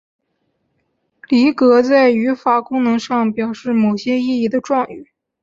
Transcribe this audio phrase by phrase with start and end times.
[1.29, 5.11] 离格在语法功能上为表示某些意义的状语。